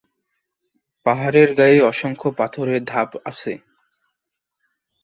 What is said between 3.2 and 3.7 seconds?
আছে।